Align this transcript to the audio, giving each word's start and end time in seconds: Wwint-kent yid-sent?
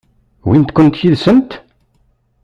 Wwint-kent 0.47 1.01
yid-sent? 1.03 1.51